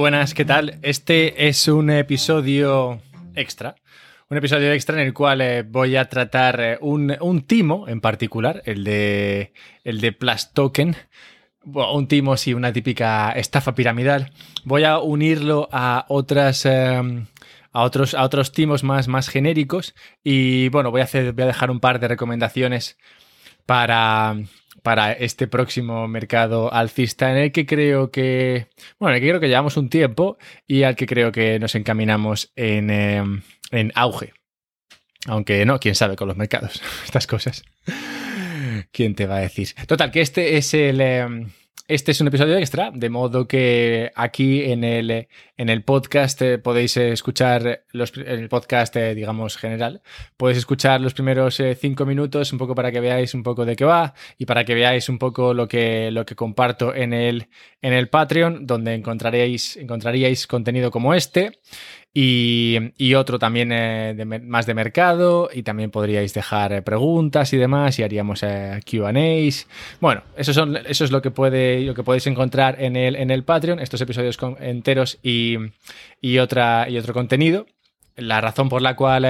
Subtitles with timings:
[0.00, 0.78] buenas, ¿qué tal?
[0.80, 3.02] Este es un episodio
[3.34, 3.74] extra.
[4.30, 8.00] Un episodio extra en el cual eh, voy a tratar eh, un, un, timo en
[8.00, 9.52] particular, el de,
[9.84, 10.96] el de Plus Token.
[11.64, 14.32] Bueno, un timo, sí, una típica estafa piramidal.
[14.64, 16.64] Voy a unirlo a otras.
[16.64, 17.26] Eh,
[17.72, 19.94] a otros, a otros timos más, más genéricos.
[20.24, 22.96] Y bueno, voy a, hacer, voy a dejar un par de recomendaciones
[23.66, 24.34] para,
[24.82, 29.40] para este próximo mercado alcista en el que creo que, bueno, en el que creo
[29.40, 33.22] que llevamos un tiempo y al que creo que nos encaminamos en, eh,
[33.70, 34.32] en auge.
[35.26, 37.62] Aunque no, quién sabe con los mercados, estas cosas.
[38.92, 39.68] ¿Quién te va a decir?
[39.86, 41.00] Total, que este es el...
[41.00, 41.46] Eh,
[41.90, 46.58] este es un episodio extra, de modo que aquí en el, en el podcast eh,
[46.58, 50.00] podéis escuchar, los, en el podcast, eh, digamos, general,
[50.36, 53.74] podéis escuchar los primeros eh, cinco minutos un poco para que veáis un poco de
[53.74, 57.48] qué va y para que veáis un poco lo que, lo que comparto en el,
[57.82, 61.58] en el Patreon, donde encontraréis, encontraríais contenido como este.
[62.12, 67.98] Y, otro también eh, más de mercado y también podríais dejar eh, preguntas y demás
[67.98, 69.68] y haríamos eh, QAs.
[70.00, 73.30] Bueno, eso, son, eso es lo que, puede, lo que podéis encontrar en el, en
[73.30, 75.58] el Patreon, estos episodios enteros y,
[76.38, 77.66] otra, y otro contenido.
[78.16, 79.24] La razón por la cual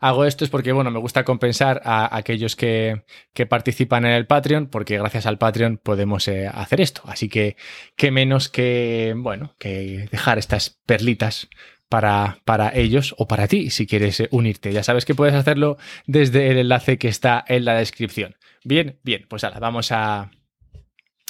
[0.00, 3.02] hago esto es porque, bueno, me gusta compensar a, aquellos que,
[3.32, 7.02] que, participan en el Patreon, porque gracias al Patreon podemos hacer esto.
[7.04, 7.56] Así que,
[7.96, 11.48] qué menos que, bueno, que dejar estas perlitas
[11.94, 14.72] para, para, ellos o para ti si quieres eh, unirte.
[14.72, 15.78] Ya sabes que puedes hacerlo
[16.08, 18.34] desde el enlace que está en la descripción.
[18.64, 20.28] Bien, bien, pues ahora vamos a.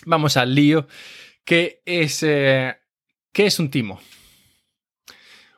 [0.06, 0.86] Vamos al lío.
[1.44, 2.76] ¿Qué es, eh,
[3.30, 4.00] ¿qué es un timo?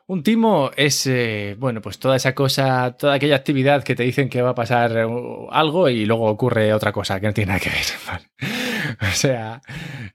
[0.07, 4.27] Un timo es, eh, bueno, pues toda esa cosa, toda aquella actividad que te dicen
[4.27, 5.07] que va a pasar
[5.51, 8.99] algo y luego ocurre otra cosa que no tiene nada que ver.
[9.01, 9.61] o sea,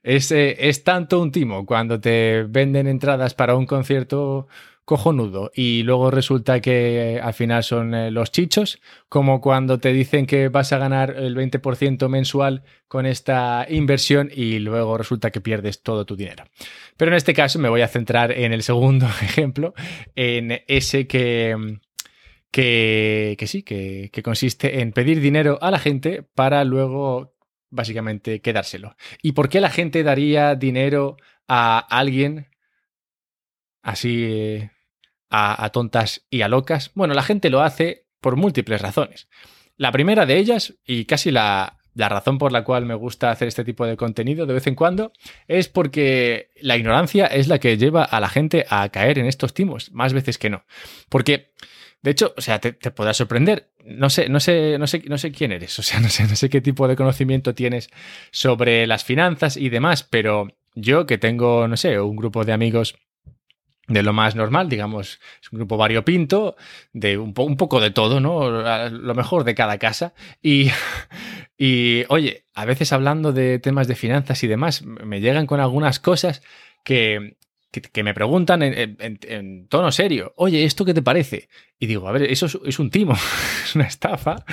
[0.03, 4.47] es, es tanto un timo cuando te venden entradas para un concierto
[4.85, 10.25] cojonudo y luego resulta que al final son eh, los chichos, como cuando te dicen
[10.25, 15.83] que vas a ganar el 20% mensual con esta inversión y luego resulta que pierdes
[15.83, 16.43] todo tu dinero.
[16.97, 19.73] Pero en este caso me voy a centrar en el segundo ejemplo,
[20.15, 21.79] en ese que...
[22.51, 27.33] Que, sí, que, que consiste en pedir dinero a la gente para luego
[27.71, 28.95] básicamente quedárselo.
[29.23, 31.17] ¿Y por qué la gente daría dinero
[31.47, 32.45] a alguien
[33.81, 34.69] así
[35.35, 36.91] a, tontas y a locas?
[36.93, 39.27] Bueno, la gente lo hace por múltiples razones.
[39.77, 43.47] La primera de ellas, y casi la, la razón por la cual me gusta hacer
[43.47, 45.11] este tipo de contenido de vez en cuando
[45.47, 49.55] es porque la ignorancia es la que lleva a la gente a caer en estos
[49.55, 50.65] timos, más veces que no.
[51.09, 51.53] Porque,
[52.03, 53.71] de hecho, o sea, te, te podrá sorprender.
[53.83, 56.35] No sé, no sé, no sé, no sé quién eres, o sea, no sé, no
[56.35, 57.89] sé qué tipo de conocimiento tienes
[58.31, 62.95] sobre las finanzas y demás, pero yo que tengo, no sé, un grupo de amigos
[63.87, 66.55] de lo más normal, digamos, es un grupo variopinto,
[66.93, 68.49] de un, un poco de todo, ¿no?
[68.89, 70.13] Lo mejor de cada casa.
[70.41, 70.71] Y,
[71.57, 75.99] y, oye, a veces hablando de temas de finanzas y demás, me llegan con algunas
[75.99, 76.41] cosas
[76.83, 77.35] que,
[77.81, 81.49] que, me preguntan en, tono serio, oye, ¿esto qué te parece?
[81.79, 83.13] Y digo, a ver, eso es, un timo,
[83.63, 84.45] es una estafa.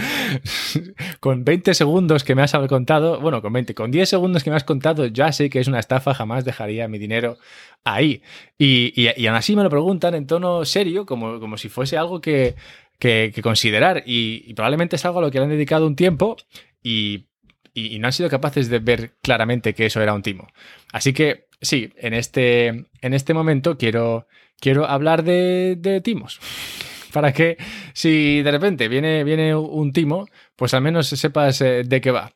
[1.21, 4.57] con 20 segundos que me has contado, bueno, con 20, con 10 segundos que me
[4.57, 7.37] has contado, ya sé que es una estafa, jamás dejaría mi dinero
[7.85, 8.23] ahí.
[8.57, 12.23] Y, y, aún así me lo preguntan en tono serio, como, como si fuese algo
[12.23, 12.55] que,
[12.99, 14.03] que, considerar.
[14.07, 16.37] Y, probablemente es algo a lo que le han dedicado un tiempo
[16.83, 17.27] y,
[17.75, 20.49] y no han sido capaces de ver claramente que eso era un timo.
[20.91, 24.27] Así que sí, en este, en este momento quiero,
[24.59, 26.41] quiero hablar de, timos.
[27.13, 27.57] Para que
[27.93, 32.33] si de repente viene, viene un timo, pues al menos sepas eh, de qué va.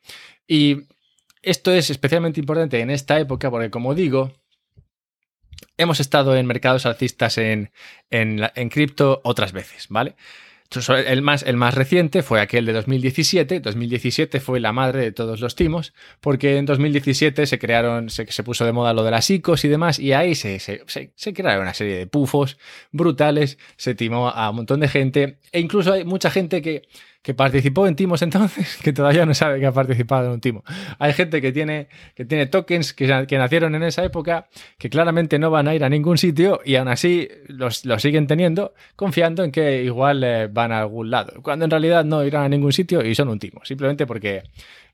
[0.49, 0.79] Y
[1.43, 4.33] esto es especialmente importante en esta época porque, como digo,
[5.77, 7.71] hemos estado en mercados alcistas en,
[8.11, 10.17] en cripto otras veces, ¿vale?
[10.77, 13.61] El más, el más reciente fue aquel de 2017.
[13.61, 18.43] 2017 fue la madre de todos los timos, porque en 2017 se crearon, se, se
[18.43, 21.63] puso de moda lo de las ICOs y demás, y ahí se, se, se, crearon
[21.63, 22.59] una serie de pufos
[22.93, 26.83] brutales, se timó a un montón de gente, e incluso hay mucha gente que
[27.25, 30.63] que participó en Timos entonces, que todavía no sabe que ha participado en un Timo.
[30.99, 35.39] Hay gente que tiene, que tiene tokens que, que nacieron en esa época, que claramente
[35.39, 39.53] no van a ir a ningún sitio y aún así los, siguen teniendo, confiando en
[39.53, 43.03] que igual eh, van a algún lado, cuando en realidad no irán a ningún sitio
[43.03, 44.43] y son un Timo, simplemente porque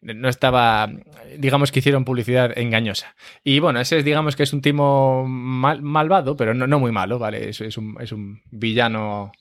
[0.01, 0.89] no estaba,
[1.37, 3.17] digamos que hicieron publicidad engañosa.
[3.43, 7.19] Y bueno, ese es, digamos que es un timo malvado, pero no, no muy malo,
[7.19, 7.51] ¿vale?
[7.51, 9.33] Es, un, es un villano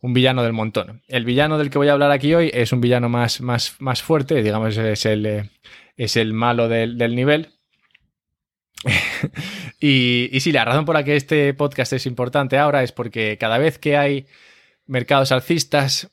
[0.00, 1.02] un villano del montón.
[1.08, 4.02] El villano del que voy a hablar aquí hoy es un villano más, más, más
[4.02, 5.50] fuerte, digamos, es el, eh,
[5.96, 7.50] es el malo del, nivel.
[9.78, 13.36] Y, y sí, la razón por la que este podcast es importante ahora es porque
[13.36, 14.26] cada vez que hay
[14.86, 16.08] mercados alcistas,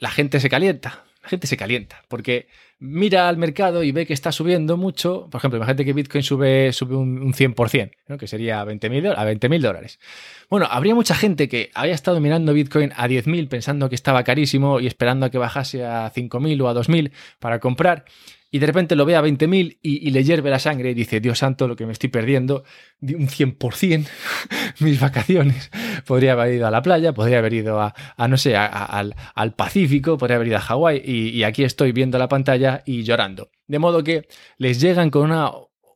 [0.00, 1.04] la gente se calienta.
[1.22, 2.02] La gente se calienta.
[2.08, 5.28] Porque mira al mercado y ve que está subiendo mucho.
[5.30, 8.18] Por ejemplo, imagínate que Bitcoin sube, sube un, 100%, ¿no?
[8.18, 10.00] que sería a 20.000 a 20 dólares.
[10.48, 14.80] Bueno, habría mucha gente que había estado mirando Bitcoin a 10.000 pensando que estaba carísimo
[14.80, 18.04] y esperando a que bajase a 5.000 o a 2.000 para comprar
[18.50, 21.20] y de repente lo ve a 20.000 y, y le hierve la sangre y dice,
[21.20, 22.64] Dios santo, lo que me estoy perdiendo,
[23.00, 24.08] un 100%
[24.80, 25.70] mis vacaciones.
[26.06, 27.94] Podría haber ido a la playa, podría haber ido a,
[28.28, 29.14] no sé, al,
[29.56, 33.50] Pacífico, podría haber ido a Hawái y, y aquí estoy viendo la pantalla y llorando.
[33.66, 34.26] De modo que
[34.58, 35.50] les llegan con una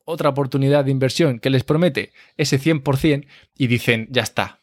[0.04, 4.60] otra oportunidad de inversión que les promete ese 100% y dicen, ya está,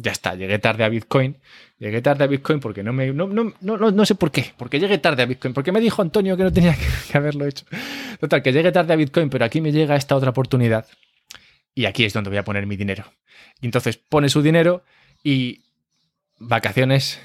[0.00, 1.36] ya está, llegué tarde a Bitcoin.
[1.78, 3.12] Llegué tarde a Bitcoin porque no me.
[3.12, 4.52] No, no, no, no sé por qué.
[4.56, 5.54] Porque llegué tarde a Bitcoin.
[5.54, 6.76] Porque me dijo Antonio que no tenía
[7.10, 7.64] que haberlo hecho.
[8.18, 10.86] Total, que llegué tarde a Bitcoin, pero aquí me llega esta otra oportunidad.
[11.74, 13.04] Y aquí es donde voy a poner mi dinero.
[13.60, 14.84] Y entonces pone su dinero
[15.22, 15.62] y
[16.38, 17.20] vacaciones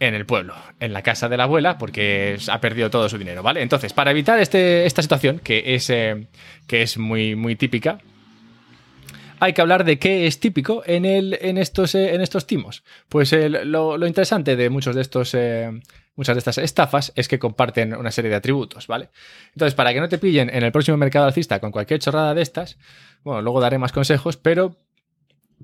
[0.00, 3.42] en el pueblo, en la casa de la abuela, porque ha perdido todo su dinero,
[3.42, 3.62] ¿vale?
[3.62, 6.26] Entonces, para evitar este, esta situación, que es, eh,
[6.66, 8.00] que es muy, muy típica,
[9.40, 12.84] hay que hablar de qué es típico en, eh, estos timos.
[13.08, 15.34] Pues lo, interesante de muchos de estos...
[15.34, 15.70] Eh,
[16.16, 19.08] muchas de estas estafas es que comparten una serie de atributos, ¿vale?
[19.54, 22.42] Entonces, para que no te pillen en el próximo mercado alcista con cualquier chorrada de
[22.42, 22.76] estas,
[23.24, 24.76] bueno, luego daré más consejos, pero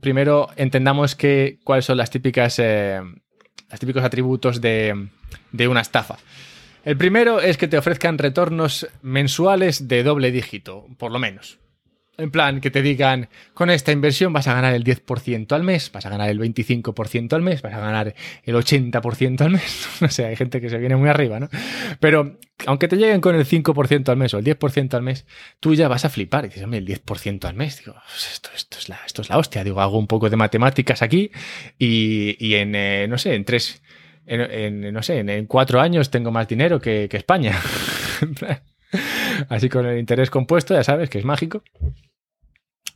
[0.01, 3.03] primero entendamos que, cuáles son las típicas, eh,
[3.71, 5.09] los típicos atributos de
[5.69, 6.17] una estafa.
[6.87, 11.59] El primero es que te ofrezcan retornos mensuales de doble dígito, por lo menos.
[12.19, 15.93] En plan, que te digan, con esta inversión vas a ganar el 10% al mes,
[15.93, 19.89] vas a ganar el 25% al mes, vas a ganar el 80% al mes.
[20.01, 21.49] No sé, hay gente que se viene muy arriba, ¿no?
[22.01, 25.27] Pero aunque te lleguen con el 5% al mes o el 10% al mes,
[25.61, 26.45] tú ya vas a flipar.
[26.45, 27.79] Y dices, hombre, el 10% al mes.
[27.79, 29.63] Digo, pues esto, es la, esto es la hostia.
[29.63, 31.31] Digo, hago un poco de matemáticas aquí
[31.79, 33.83] y, y en, eh, no sé, en tres,
[34.27, 37.61] en, no sé, en, cuatro años tengo más dinero que, que España.
[39.49, 41.63] Así con el interés compuesto, ya sabes que es mágico.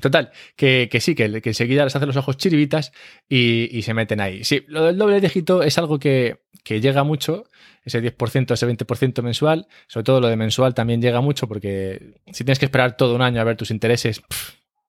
[0.00, 2.92] Total, que, sí, que, que, enseguida les hacen los ojos chiribitas
[3.28, 4.44] y, se meten ahí.
[4.44, 7.44] Sí, lo del doble dígito es algo que, llega mucho,
[7.84, 12.44] ese 10%, ese 20% mensual, sobre todo lo de mensual también llega mucho porque si
[12.44, 14.22] tienes que esperar todo un año a ver tus intereses,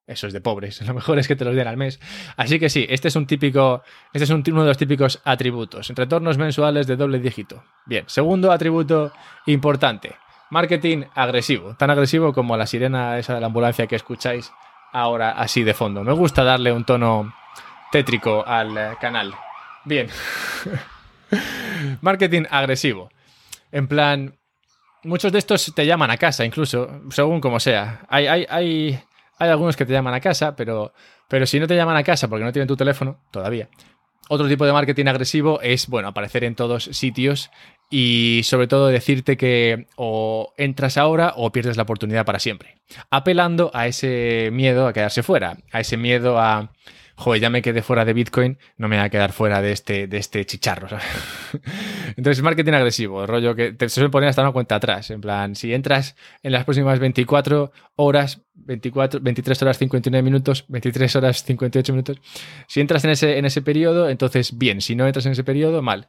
[0.06, 2.00] eso es de pobres, lo mejor es que te los den al mes.
[2.36, 3.82] Así que sí, este es un típico,
[4.12, 7.64] este es uno de los típicos atributos, retornos mensuales de doble dígito.
[7.86, 9.12] Bien, segundo atributo
[9.46, 10.14] importante,
[10.50, 14.52] marketing agresivo, tan agresivo como la sirena esa de la ambulancia que escucháis
[14.92, 16.04] ahora así de fondo.
[16.04, 17.34] Me gusta darle un tono
[17.90, 19.34] tétrico al eh, canal.
[19.84, 20.08] Bien.
[22.00, 23.10] Marketing agresivo.
[23.70, 24.38] En plan,
[25.02, 28.02] muchos de estos te llaman a casa, incluso, según como sea.
[28.08, 29.00] Hay, hay, hay,
[29.38, 30.92] hay algunos que te llaman a casa, pero,
[31.28, 33.68] pero si no te llaman a casa porque no tienen tu teléfono, todavía.
[34.28, 37.50] Otro tipo de marketing agresivo es, bueno, aparecer en todos sitios
[37.94, 42.76] y sobre todo decirte que o entras ahora o pierdes la oportunidad para siempre.
[43.10, 46.72] Apelando a ese miedo a quedarse fuera, a ese miedo a,
[47.16, 50.06] joder, ya me quedé fuera de Bitcoin, no me voy a quedar fuera de este,
[50.06, 50.88] de este chicharro.
[52.16, 55.10] Entonces, marketing agresivo, rollo que te suele poner hasta una cuenta atrás.
[55.10, 61.16] En plan, si entras en las próximas 24 horas, 24, 23 horas 59 minutos, 23
[61.16, 62.18] horas 58 minutos,
[62.66, 65.82] si entras en ese, en ese periodo, entonces bien, si no entras en ese periodo,
[65.82, 66.08] mal.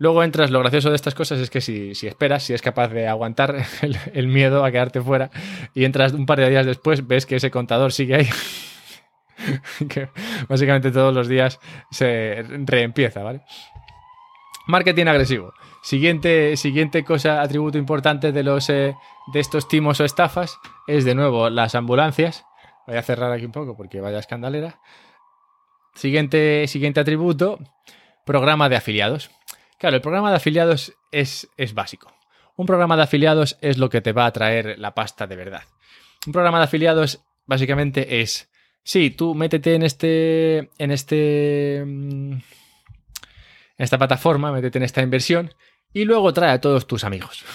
[0.00, 3.06] Luego entras, lo gracioso de estas cosas es que si, esperas, si es capaz de
[3.06, 3.66] aguantar
[4.14, 5.30] el, miedo a quedarte fuera
[5.74, 8.28] y entras un par de días después, ves que ese contador sigue ahí.
[9.88, 10.10] que
[10.48, 13.42] básicamente todos los días se reempieza, ¿vale?
[14.66, 15.52] Marketing agresivo.
[15.82, 18.94] Siguiente, siguiente cosa, atributo importante de, los, eh,
[19.32, 22.44] de estos timos o estafas es de nuevo las ambulancias.
[22.86, 24.80] Voy a cerrar aquí un poco porque vaya escandalera.
[25.94, 27.58] Siguiente, siguiente atributo,
[28.24, 29.30] programa de afiliados.
[29.78, 32.12] Claro, el programa de afiliados es, es básico.
[32.56, 35.62] Un programa de afiliados es lo que te va a traer la pasta de verdad.
[36.26, 38.50] Un programa de afiliados básicamente es,
[38.82, 42.42] sí, tú métete en este, en este, mm, en
[43.76, 45.52] esta plataforma, métete en esta inversión
[45.92, 47.44] y luego trae a todos tus amigos.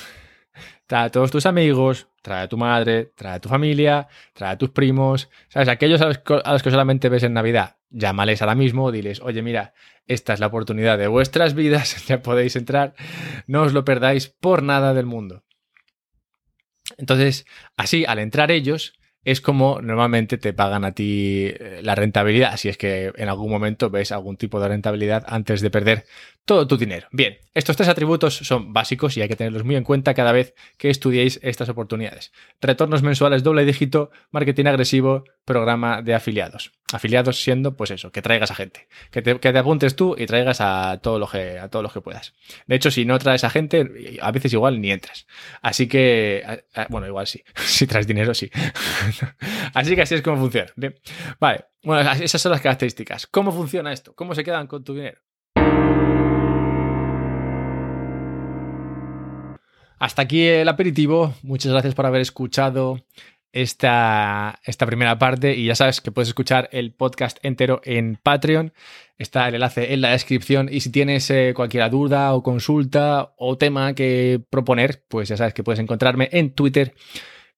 [0.87, 4.57] Trae a todos tus amigos, trae a tu madre, trae a tu familia, trae a
[4.57, 5.67] tus primos, ¿sabes?
[5.67, 9.73] Aquellos a los, que solamente ves en Navidad, llámales ahora mismo, diles, oye, mira,
[10.05, 12.93] esta es la oportunidad de vuestras vidas, ya podéis entrar,
[13.47, 15.43] no os lo perdáis por nada del mundo.
[16.97, 17.45] Entonces,
[17.77, 18.93] así, al entrar ellos,
[19.25, 23.49] es como normalmente te pagan a ti eh, la rentabilidad, si es que en algún
[23.49, 26.05] momento ves algún tipo de rentabilidad antes de perder
[26.45, 27.07] todo tu dinero.
[27.11, 30.53] Bien, estos tres atributos son básicos y hay que tenerlos muy en cuenta cada vez
[30.77, 32.31] que estudiéis estas oportunidades.
[32.61, 36.71] Retornos mensuales doble dígito, marketing agresivo, programa de afiliados.
[36.93, 38.87] Afiliados siendo, pues eso, que traigas a gente.
[39.09, 41.91] Que te, que te apuntes tú y traigas a todos los que, a todos los
[41.91, 42.35] que puedas.
[42.67, 45.25] De hecho, si no traes a gente, a veces igual ni entras.
[45.63, 47.43] Así que, bueno, igual sí.
[47.55, 48.51] si traes dinero, sí.
[49.73, 50.71] así que así es como funciona.
[50.75, 50.95] Bien.
[51.39, 51.65] Vale.
[51.81, 53.25] Bueno, esas son las características.
[53.27, 54.13] ¿Cómo funciona esto?
[54.15, 55.19] ¿Cómo se quedan con tu dinero?
[59.99, 61.33] Hasta aquí el aperitivo.
[61.41, 62.99] Muchas gracias por haber escuchado
[63.55, 68.73] esta, esta primera parte y ya sabes que puedes escuchar el podcast entero en Patreon.
[69.17, 73.57] Está el enlace en la descripción y si tienes eh, cualquier duda o consulta o
[73.57, 76.93] tema que proponer, pues ya sabes que puedes encontrarme en Twitter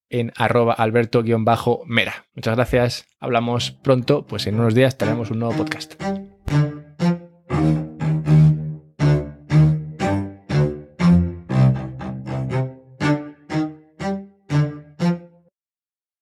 [0.09, 2.27] en arroba alberto-mera.
[2.35, 5.95] Muchas gracias, hablamos pronto, pues en unos días tenemos un nuevo podcast.